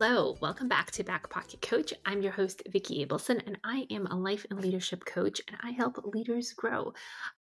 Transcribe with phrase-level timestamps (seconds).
[0.00, 1.92] Hello, welcome back to Back Pocket Coach.
[2.06, 5.72] I'm your host, Vicki Abelson, and I am a life and leadership coach, and I
[5.72, 6.92] help leaders grow.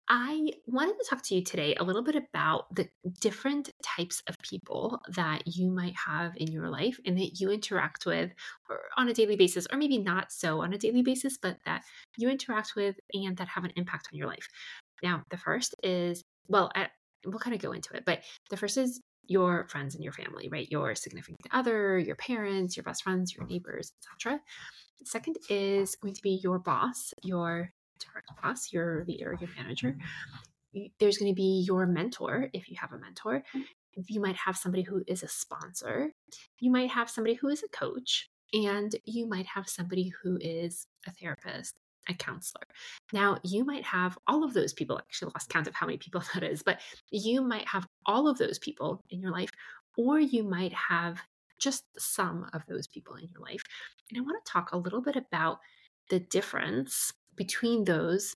[0.07, 2.87] I wanted to talk to you today a little bit about the
[3.21, 8.05] different types of people that you might have in your life and that you interact
[8.05, 8.29] with
[8.97, 11.81] on a daily basis, or maybe not so on a daily basis, but that
[12.17, 14.47] you interact with and that have an impact on your life.
[15.01, 16.89] Now, the first is, well, I,
[17.25, 18.19] we'll kind of go into it, but
[18.51, 20.69] the first is your friends and your family, right?
[20.69, 23.53] Your significant other, your parents, your best friends, your mm-hmm.
[23.53, 24.39] neighbors, etc.
[25.05, 29.97] Second is going to be your boss, your direct boss, your leader, your manager.
[30.99, 33.43] There's going to be your mentor if you have a mentor.
[33.55, 34.01] Mm-hmm.
[34.07, 36.11] You might have somebody who is a sponsor.
[36.59, 38.29] You might have somebody who is a coach.
[38.53, 41.73] And you might have somebody who is a therapist,
[42.09, 42.63] a counselor.
[43.11, 46.21] Now, you might have all of those people, actually lost count of how many people
[46.33, 46.79] that is, but
[47.11, 49.49] you might have all of those people in your life,
[49.97, 51.21] or you might have
[51.59, 53.63] just some of those people in your life.
[54.09, 55.59] And I want to talk a little bit about
[56.09, 58.35] the difference between those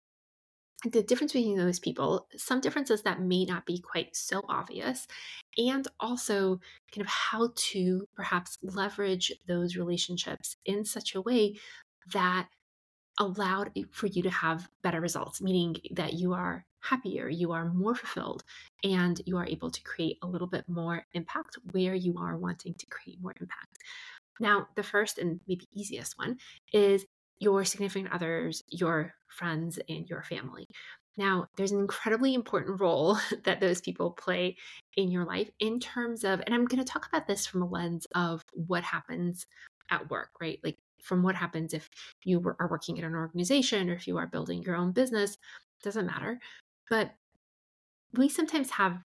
[0.83, 5.07] the difference between those people, some differences that may not be quite so obvious,
[5.57, 6.59] and also
[6.93, 11.55] kind of how to perhaps leverage those relationships in such a way
[12.13, 12.47] that
[13.19, 17.95] allowed for you to have better results, meaning that you are happier, you are more
[17.95, 18.43] fulfilled,
[18.83, 22.73] and you are able to create a little bit more impact where you are wanting
[22.75, 23.79] to create more impact.
[24.39, 26.37] Now, the first and maybe easiest one
[26.71, 27.05] is
[27.39, 30.67] your significant others, your friends, and your family.
[31.17, 34.55] Now, there's an incredibly important role that those people play
[34.95, 37.67] in your life in terms of, and I'm going to talk about this from a
[37.67, 39.47] lens of what happens
[39.89, 40.59] at work, right?
[40.63, 41.89] Like from what happens if
[42.23, 45.37] you are working in an organization or if you are building your own business,
[45.83, 46.39] doesn't matter.
[46.89, 47.11] But
[48.13, 48.99] we sometimes have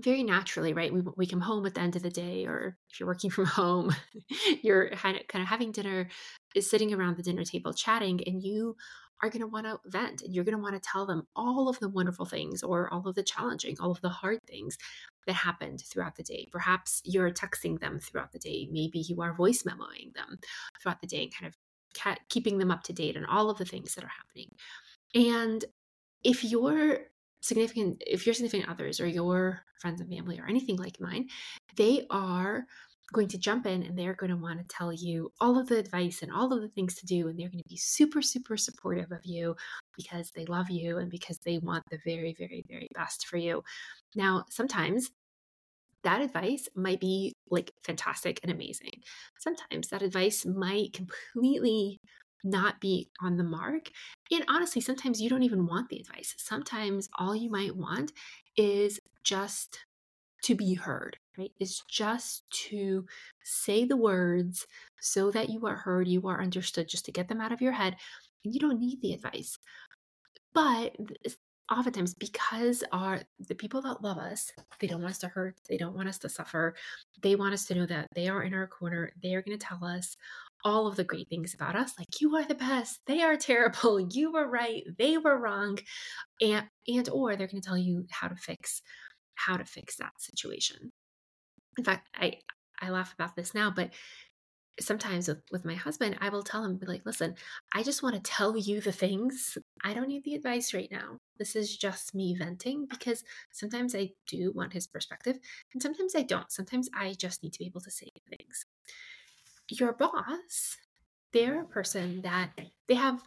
[0.00, 0.92] very naturally, right?
[0.92, 3.46] We, we come home at the end of the day, or if you're working from
[3.46, 3.94] home,
[4.62, 6.08] you're kind of, kind of having dinner,
[6.54, 8.76] is sitting around the dinner table chatting, and you
[9.22, 11.68] are going to want to vent and you're going to want to tell them all
[11.68, 14.76] of the wonderful things or all of the challenging, all of the hard things
[15.26, 16.48] that happened throughout the day.
[16.52, 18.68] Perhaps you're texting them throughout the day.
[18.70, 20.38] Maybe you are voice memoing them
[20.80, 23.64] throughout the day and kind of keeping them up to date on all of the
[23.64, 24.50] things that are happening.
[25.14, 25.64] And
[26.22, 26.98] if your
[27.40, 31.28] significant if your significant others or your friends and family or anything like mine,
[31.76, 32.64] they are
[33.12, 35.78] going to jump in and they're going to want to tell you all of the
[35.78, 37.28] advice and all of the things to do.
[37.28, 39.56] And they're going to be super, super supportive of you
[39.96, 43.62] because they love you and because they want the very, very, very best for you.
[44.14, 45.10] Now, sometimes
[46.02, 49.02] that advice might be like fantastic and amazing.
[49.38, 51.98] Sometimes that advice might completely
[52.44, 53.90] not be on the mark.
[54.30, 56.34] And honestly, sometimes you don't even want the advice.
[56.36, 58.12] Sometimes all you might want
[58.56, 59.78] is just
[60.42, 61.52] to be heard, right?
[61.60, 63.06] Is just to
[63.42, 64.66] say the words
[65.00, 67.72] so that you are heard, you are understood, just to get them out of your
[67.72, 67.96] head.
[68.44, 69.58] And you don't need the advice.
[70.52, 70.96] But
[71.72, 75.78] oftentimes because our the people that love us they don't want us to hurt they
[75.78, 76.74] don't want us to suffer
[77.22, 79.66] they want us to know that they are in our corner they are going to
[79.66, 80.14] tell us
[80.62, 83.98] all of the great things about us like you are the best they are terrible
[84.12, 85.78] you were right they were wrong
[86.42, 88.82] and and or they're going to tell you how to fix
[89.34, 90.92] how to fix that situation.
[91.78, 92.38] In fact, I
[92.80, 93.90] I laugh about this now, but
[94.80, 97.34] sometimes with, with my husband, I will tell him, be like, listen,
[97.72, 99.56] I just want to tell you the things.
[99.82, 101.18] I don't need the advice right now.
[101.38, 105.38] This is just me venting because sometimes I do want his perspective
[105.72, 106.50] and sometimes I don't.
[106.50, 108.66] Sometimes I just need to be able to say things.
[109.70, 110.76] Your boss,
[111.32, 112.50] they're a person that
[112.88, 113.22] they have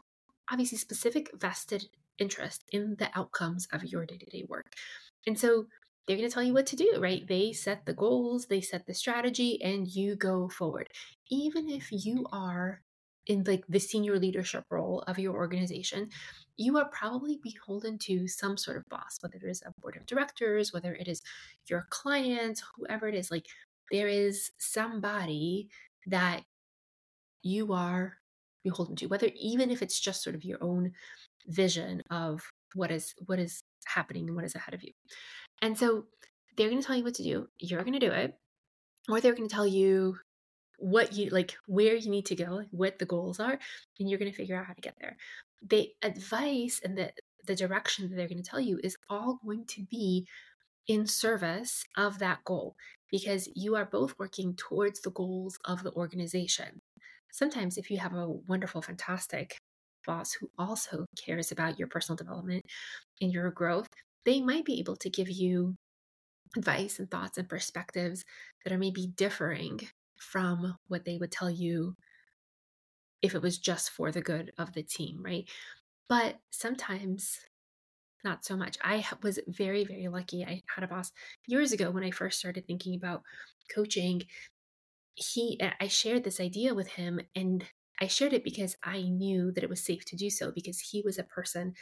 [0.51, 1.85] obviously specific vested
[2.19, 4.73] interest in the outcomes of your day to day work.
[5.25, 5.67] And so
[6.07, 7.27] they're going to tell you what to do, right?
[7.27, 10.87] They set the goals, they set the strategy, and you go forward.
[11.29, 12.81] Even if you are
[13.25, 16.09] in like the senior leadership role of your organization,
[16.55, 20.05] you are probably beholden to some sort of boss, whether it is a board of
[20.05, 21.21] directors, whether it is
[21.69, 23.29] your clients, whoever it is.
[23.29, 23.45] Like
[23.91, 25.67] there is somebody
[26.07, 26.43] that
[27.43, 28.17] you are
[28.63, 30.93] beholden to, whether even if it's just sort of your own
[31.47, 34.91] vision of what is what is happening and what is ahead of you.
[35.61, 36.05] And so
[36.55, 37.47] they're going to tell you what to do.
[37.59, 38.35] You're going to do it.
[39.09, 40.17] Or they're going to tell you
[40.77, 43.57] what you like, where you need to go, what the goals are,
[43.99, 45.17] and you're going to figure out how to get there.
[45.67, 47.11] The advice and the,
[47.45, 50.27] the direction that they're going to tell you is all going to be
[50.87, 52.75] in service of that goal
[53.09, 56.81] because you are both working towards the goals of the organization.
[57.31, 59.57] Sometimes, if you have a wonderful, fantastic
[60.05, 62.63] boss who also cares about your personal development
[63.21, 63.89] and your growth,
[64.27, 65.77] they might be able to give you
[66.57, 68.25] advice and thoughts and perspectives
[68.63, 69.79] that are maybe differing
[70.19, 71.95] from what they would tell you
[73.21, 75.45] if it was just for the good of the team, right?
[76.09, 77.39] But sometimes
[78.25, 78.77] not so much.
[78.83, 80.43] I was very, very lucky.
[80.43, 81.13] I had a boss
[81.47, 83.21] years ago when I first started thinking about
[83.73, 84.23] coaching.
[85.15, 87.63] He, I shared this idea with him, and
[88.01, 91.01] I shared it because I knew that it was safe to do so because he
[91.05, 91.75] was a person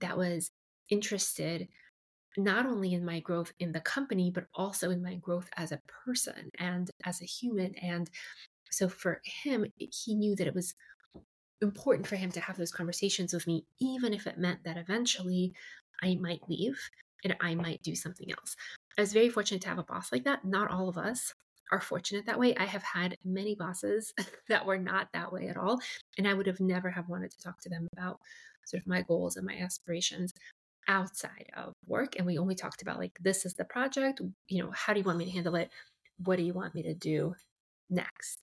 [0.00, 0.50] that was
[0.90, 1.68] interested
[2.36, 5.80] not only in my growth in the company, but also in my growth as a
[6.04, 7.74] person and as a human.
[7.76, 8.08] And
[8.70, 10.74] so for him, he knew that it was
[11.60, 15.52] important for him to have those conversations with me, even if it meant that eventually
[16.02, 16.78] I might leave
[17.24, 18.56] and I might do something else.
[18.98, 20.44] I was very fortunate to have a boss like that.
[20.44, 21.34] Not all of us
[21.70, 22.54] are fortunate that way.
[22.56, 24.12] I have had many bosses
[24.48, 25.80] that were not that way at all.
[26.18, 28.20] And I would have never have wanted to talk to them about
[28.66, 30.32] sort of my goals and my aspirations
[30.88, 32.16] outside of work.
[32.16, 35.04] And we only talked about like, this is the project, you know, how do you
[35.04, 35.70] want me to handle it?
[36.24, 37.34] What do you want me to do
[37.90, 38.40] next?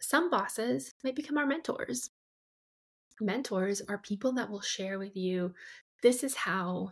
[0.00, 2.10] Some bosses might become our mentors.
[3.20, 5.54] Mentors are people that will share with you
[6.02, 6.90] this is how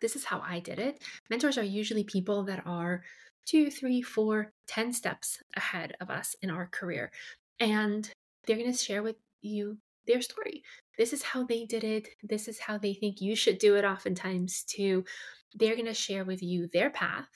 [0.00, 1.02] this is how I did it.
[1.28, 3.02] Mentors are usually people that are
[3.46, 7.10] two, three, four, ten steps ahead of us in our career.
[7.58, 8.08] And
[8.46, 10.64] they're going to share with you their story.
[10.96, 12.08] This is how they did it.
[12.24, 15.04] This is how they think you should do it, oftentimes, too.
[15.54, 17.28] They're going to share with you their path.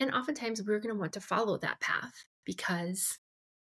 [0.00, 2.14] And oftentimes, we're going to want to follow that path
[2.46, 3.18] because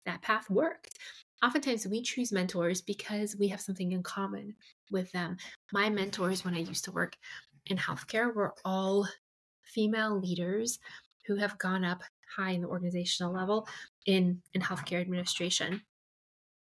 [0.06, 0.99] that path worked.
[1.44, 4.55] Oftentimes, we choose mentors because we have something in common
[4.90, 5.37] with them.
[5.72, 7.16] My mentors, when I used to work
[7.66, 9.06] in healthcare, were all
[9.62, 10.78] female leaders
[11.26, 12.02] who have gone up
[12.34, 13.69] high in the organizational level
[14.06, 15.82] in, in healthcare administration.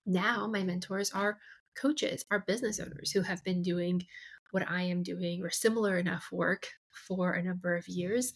[0.08, 1.38] Now, my mentors are
[1.76, 4.02] coaches, are business owners who have been doing
[4.50, 6.68] what I am doing or similar enough work
[7.06, 8.32] for a number of years.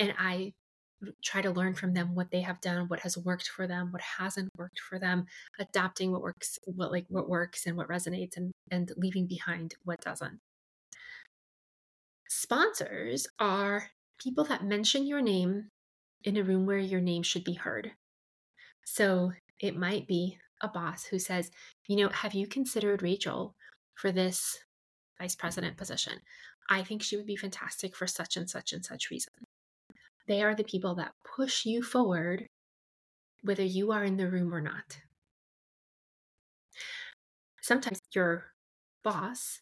[0.00, 0.54] And I
[1.22, 4.00] try to learn from them what they have done what has worked for them what
[4.00, 5.26] hasn't worked for them
[5.58, 10.00] adapting what works what like what works and what resonates and and leaving behind what
[10.00, 10.38] doesn't
[12.26, 15.68] sponsors are people that mention your name
[16.22, 17.92] in a room where your name should be heard
[18.86, 19.30] so
[19.60, 21.50] it might be a boss who says
[21.86, 23.54] you know have you considered rachel
[23.94, 24.58] for this
[25.18, 26.14] vice president position
[26.70, 29.32] i think she would be fantastic for such and such and such reason
[30.26, 32.48] they are the people that push you forward,
[33.42, 35.00] whether you are in the room or not.
[37.60, 38.52] Sometimes your
[39.02, 39.60] boss,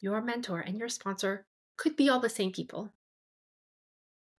[0.00, 1.46] your mentor, and your sponsor
[1.76, 2.90] could be all the same people.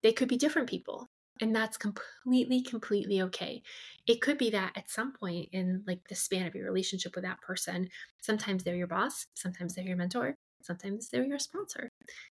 [0.03, 1.09] They could be different people.
[1.41, 3.61] And that's completely, completely okay.
[4.07, 7.25] It could be that at some point in like the span of your relationship with
[7.25, 7.89] that person,
[8.21, 11.89] sometimes they're your boss, sometimes they're your mentor, sometimes they're your sponsor.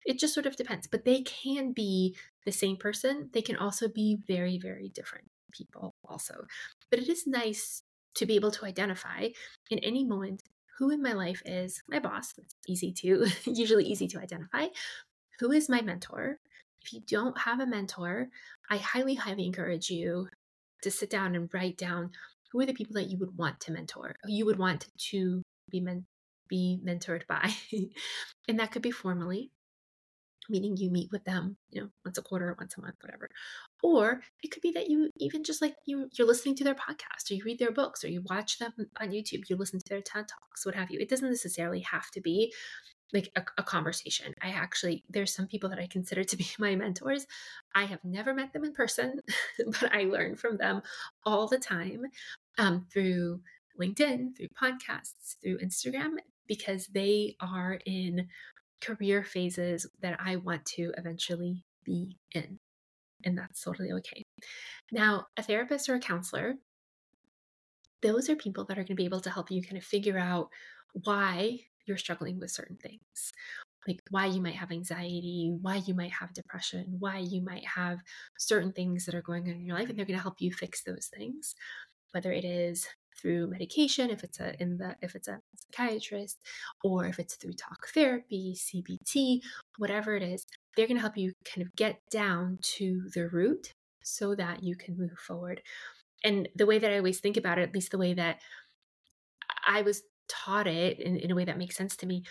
[0.07, 3.29] It just sort of depends, but they can be the same person.
[3.33, 6.47] They can also be very, very different people, also.
[6.91, 7.83] But it is nice
[8.15, 9.29] to be able to identify
[9.71, 10.43] in any moment
[10.79, 12.33] who in my life is my boss.
[12.33, 14.67] That's easy to, usually easy to identify.
[15.41, 16.39] Who is my mentor?
[16.87, 18.29] If you don't have a mentor,
[18.71, 20.29] I highly, highly encourage you
[20.83, 22.13] to sit down and write down
[22.53, 25.81] who are the people that you would want to mentor, you would want to be
[25.81, 26.07] men-
[26.49, 27.53] be mentored by.
[28.49, 29.51] and that could be formally,
[30.49, 33.31] meaning you meet with them, you know, once a quarter, once a month, whatever.
[33.83, 37.33] Or it could be that you even just like you you're listening to their podcast
[37.33, 40.03] or you read their books or you watch them on YouTube, you listen to their
[40.03, 41.01] TED Talks, what have you.
[41.01, 42.55] It doesn't necessarily have to be
[43.13, 44.35] like a, a, conversation.
[44.43, 47.27] I actually, there's some people that I consider to be my mentors.
[47.75, 49.21] I have never met them in person,
[49.81, 50.83] but I learn from them
[51.25, 52.07] all the time
[52.59, 53.41] um, through
[53.81, 56.15] LinkedIn, through podcasts, through Instagram,
[56.47, 58.29] because they are in
[58.81, 62.59] career phases that I want to eventually be in.
[63.25, 64.23] And that's totally okay.
[64.93, 66.55] Now, a therapist or a counselor,
[68.03, 70.19] those are people that are going to be able to help you kind of figure
[70.19, 70.49] out
[71.05, 73.33] why you're struggling with certain things.
[73.87, 78.01] Like why you might have anxiety, why you might have depression, why you might have
[78.37, 80.53] certain things that are going on in your life, and they're going to help you
[80.53, 81.55] fix those things.
[82.13, 86.39] Whether it is through medication if it's a in the if it's a psychiatrist
[86.85, 89.41] or if it's through talk therapy cbt
[89.79, 93.73] whatever it is they're going to help you kind of get down to the root
[94.03, 95.63] so that you can move forward
[96.25, 98.41] and the way that i always think about it at least the way that
[99.67, 102.23] i was taught it in, in a way that makes sense to me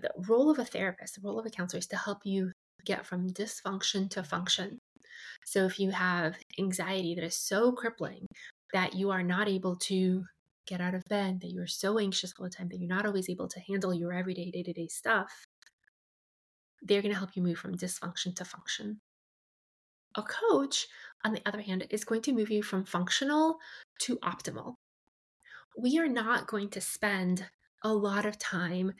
[0.00, 2.50] the role of a therapist the role of a counselor is to help you
[2.84, 4.78] get from dysfunction to function
[5.44, 8.26] so if you have anxiety that is so crippling
[8.72, 10.24] that you are not able to
[10.66, 13.28] get out of bed, that you're so anxious all the time, that you're not always
[13.28, 15.44] able to handle your everyday, day to day stuff,
[16.82, 19.00] they're going to help you move from dysfunction to function.
[20.16, 20.86] A coach,
[21.24, 23.58] on the other hand, is going to move you from functional
[24.00, 24.74] to optimal.
[25.76, 27.46] We are not going to spend
[27.82, 28.92] a lot of time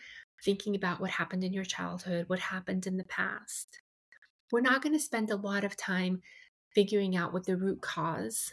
[0.44, 3.80] thinking about what happened in your childhood, what happened in the past.
[4.50, 6.22] We're not going to spend a lot of time
[6.74, 8.52] figuring out what the root cause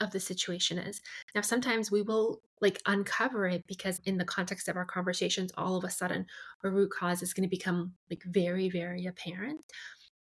[0.00, 1.00] of the situation is.
[1.34, 5.76] Now, sometimes we will like uncover it because in the context of our conversations, all
[5.76, 6.26] of a sudden
[6.62, 9.60] a root cause is going to become like very, very apparent.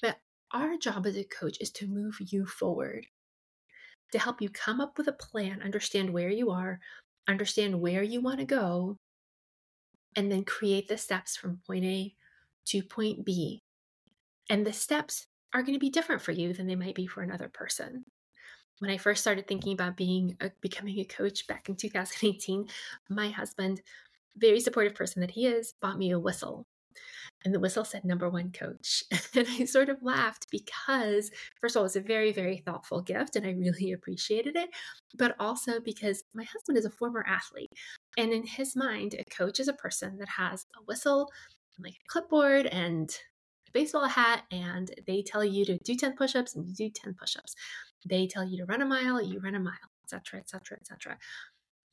[0.03, 0.19] But
[0.53, 3.07] our job as a coach is to move you forward,
[4.13, 6.81] to help you come up with a plan, understand where you are,
[7.29, 8.99] understand where you want to go,
[10.17, 12.15] and then create the steps from point A
[12.67, 13.63] to point B.
[14.49, 17.23] And the steps are going to be different for you than they might be for
[17.23, 18.05] another person.
[18.81, 22.67] When I first started thinking about being a, becoming a coach back in 2018,
[23.09, 23.81] my husband,
[24.37, 26.67] very supportive person that he is, bought me a whistle.
[27.45, 29.05] And the whistle said number one coach.
[29.37, 33.03] And I sort of laughed because, first of all, it was a very, very thoughtful
[33.03, 34.71] gift and I really appreciated it.
[35.17, 37.73] But also because my husband is a former athlete.
[38.17, 41.31] And in his mind, a coach is a person that has a whistle,
[41.79, 43.11] like a clipboard, and
[43.69, 46.91] a baseball hat, and they tell you to do 10 push ups and you do
[46.91, 47.55] 10 push ups.
[48.07, 49.75] They tell you to run a mile, you run a mile,
[50.05, 51.19] etc., etc., etc.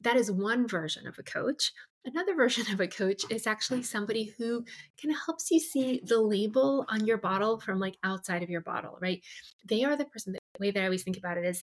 [0.02, 1.72] That is one version of a coach.
[2.04, 4.64] Another version of a coach is actually somebody who
[5.02, 8.62] kind of helps you see the label on your bottle from like outside of your
[8.62, 9.24] bottle, right?
[9.68, 11.64] They are the person, the way that I always think about it is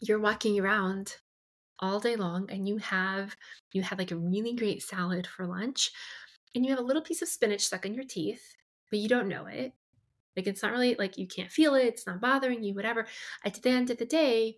[0.00, 1.16] you're walking around
[1.80, 3.36] all day long and you have
[3.72, 5.90] you have like a really great salad for lunch
[6.54, 8.54] and you have a little piece of spinach stuck in your teeth
[8.90, 9.72] but you don't know it
[10.36, 13.06] like it's not really like you can't feel it it's not bothering you whatever
[13.44, 14.56] at the end of the day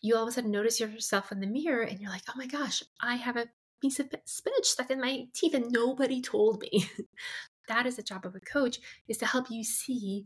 [0.00, 2.46] you all of a sudden notice yourself in the mirror and you're like oh my
[2.46, 3.46] gosh i have a
[3.86, 6.90] piece of spinach stuck in my teeth and nobody told me.
[7.68, 8.78] that is the job of a coach
[9.08, 10.24] is to help you see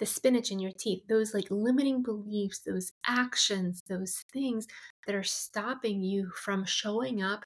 [0.00, 4.66] the spinach in your teeth, those like limiting beliefs, those actions, those things
[5.06, 7.44] that are stopping you from showing up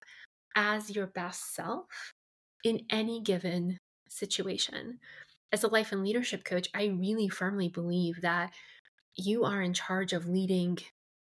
[0.54, 1.86] as your best self
[2.64, 4.98] in any given situation.
[5.52, 8.52] As a life and leadership coach, I really firmly believe that
[9.16, 10.78] you are in charge of leading,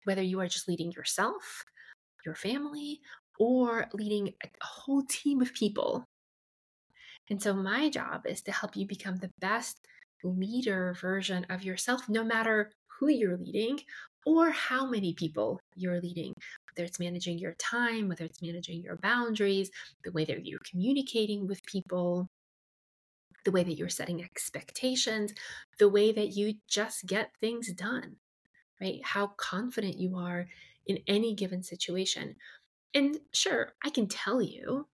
[0.03, 1.63] whether you are just leading yourself,
[2.25, 2.99] your family,
[3.39, 6.05] or leading a whole team of people.
[7.29, 9.79] And so, my job is to help you become the best
[10.23, 13.79] leader version of yourself, no matter who you're leading
[14.25, 16.33] or how many people you're leading,
[16.69, 19.69] whether it's managing your time, whether it's managing your boundaries,
[20.03, 22.27] the way that you're communicating with people,
[23.45, 25.33] the way that you're setting expectations,
[25.79, 28.17] the way that you just get things done,
[28.81, 28.99] right?
[29.03, 30.47] How confident you are
[30.85, 32.35] in any given situation.
[32.93, 34.87] And sure, I can tell you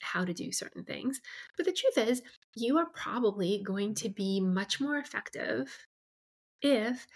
[0.00, 1.20] how to do certain things,
[1.56, 2.22] but the truth is,
[2.54, 5.86] you are probably going to be much more effective
[6.62, 7.06] if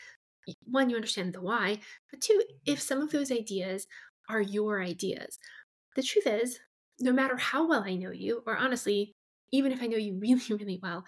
[0.67, 1.79] one, you understand the why,
[2.11, 3.87] but two, if some of those ideas
[4.29, 5.39] are your ideas.
[5.97, 6.61] The truth is,
[7.01, 9.15] no matter how well I know you, or honestly,
[9.53, 11.05] even if I know you really, really well,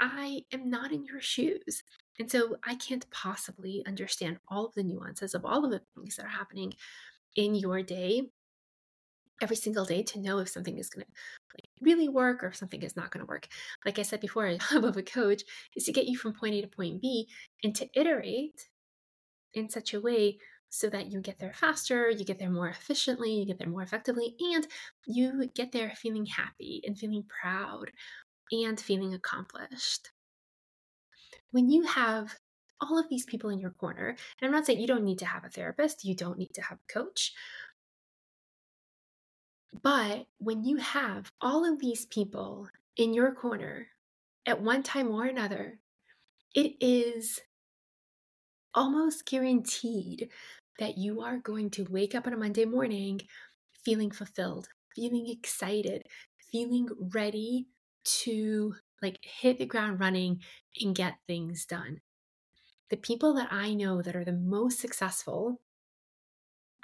[0.00, 1.82] I am not in your shoes.
[2.18, 6.16] And so I can't possibly understand all of the nuances of all of the things
[6.16, 6.74] that are happening
[7.36, 8.22] in your day
[9.42, 11.12] every single day to know if something is going to
[11.54, 13.48] like really work or if something is not going to work.
[13.84, 15.42] Like I said before, a job of a coach
[15.76, 17.28] is to get you from point A to point B
[17.62, 18.68] and to iterate
[19.52, 20.38] in such a way
[20.70, 23.82] so that you get there faster, you get there more efficiently, you get there more
[23.82, 24.66] effectively, and
[25.06, 27.92] you get there feeling happy and feeling proud
[28.50, 30.10] and feeling accomplished.
[31.52, 32.34] When you have
[32.80, 35.26] all of these people in your corner, and I'm not saying you don't need to
[35.26, 37.32] have a therapist, you don't need to have a coach,
[39.82, 43.88] but when you have all of these people in your corner
[44.46, 45.78] at one time or another,
[46.54, 47.40] it is
[48.74, 50.28] almost guaranteed
[50.78, 53.20] that you are going to wake up on a Monday morning
[53.84, 56.02] feeling fulfilled, feeling excited,
[56.50, 57.66] feeling ready
[58.04, 60.40] to like hit the ground running
[60.80, 62.00] and get things done.
[62.94, 65.60] The people that I know that are the most successful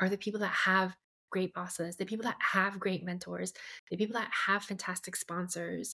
[0.01, 0.97] are the people that have
[1.31, 3.53] great bosses, the people that have great mentors,
[3.93, 5.95] the people that have fantastic sponsors,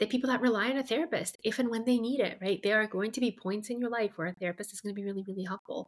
[0.00, 2.58] the people that rely on a therapist if and when they need it, right?
[2.64, 5.00] There are going to be points in your life where a therapist is going to
[5.00, 5.86] be really, really helpful.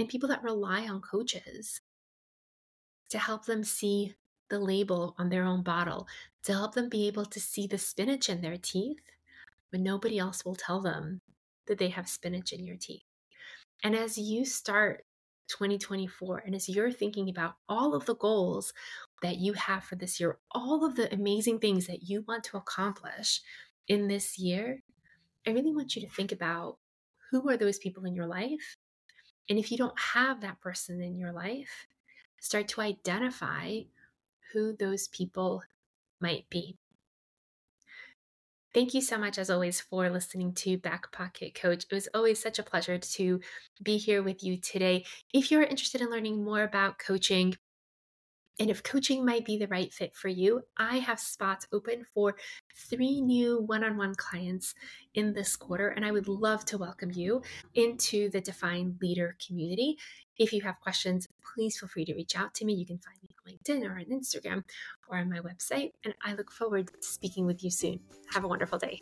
[0.00, 1.80] And people that rely on coaches
[3.10, 4.16] to help them see
[4.50, 6.08] the label on their own bottle,
[6.42, 8.98] to help them be able to see the spinach in their teeth
[9.70, 11.20] when nobody else will tell them
[11.68, 13.04] that they have spinach in your teeth.
[13.84, 15.04] And as you start
[15.48, 16.42] 2024.
[16.44, 18.72] And as you're thinking about all of the goals
[19.22, 22.56] that you have for this year, all of the amazing things that you want to
[22.56, 23.40] accomplish
[23.88, 24.82] in this year,
[25.46, 26.76] I really want you to think about
[27.30, 28.76] who are those people in your life?
[29.48, 31.86] And if you don't have that person in your life,
[32.38, 33.80] start to identify
[34.52, 35.62] who those people
[36.20, 36.76] might be.
[38.78, 41.86] Thank you so much, as always, for listening to Back Pocket Coach.
[41.90, 43.40] It was always such a pleasure to
[43.82, 45.04] be here with you today.
[45.34, 47.56] If you're interested in learning more about coaching,
[48.60, 52.36] and if coaching might be the right fit for you, I have spots open for
[52.88, 54.76] three new one on one clients
[55.12, 57.42] in this quarter, and I would love to welcome you
[57.74, 59.96] into the Defined Leader community.
[60.38, 62.74] If you have questions, please feel free to reach out to me.
[62.74, 64.62] You can find me on LinkedIn or on Instagram
[65.08, 67.98] or on my website, and I look forward to speaking with you soon.
[68.32, 69.00] Have a wonderful day.